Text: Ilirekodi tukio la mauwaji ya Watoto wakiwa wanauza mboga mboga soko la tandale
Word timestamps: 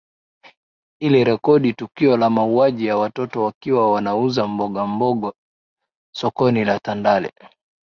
Ilirekodi 0.99 1.73
tukio 1.73 2.17
la 2.17 2.29
mauwaji 2.29 2.85
ya 2.85 2.97
Watoto 2.97 3.43
wakiwa 3.43 3.91
wanauza 3.91 4.47
mboga 4.47 4.87
mboga 4.87 5.33
soko 6.15 6.51
la 6.51 6.79
tandale 6.79 7.31